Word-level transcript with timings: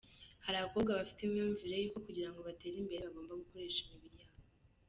Hari 0.45 0.55
abakobwa 0.57 0.97
bafite 0.99 1.19
imyumvire 1.23 1.75
y’uko 1.77 1.97
kugira 2.05 2.29
ngo 2.31 2.39
batere 2.47 2.75
imbere 2.79 3.01
bagomba 3.05 3.39
gukoresha 3.41 3.79
imibiri 3.81 4.15
yabo. 4.21 4.39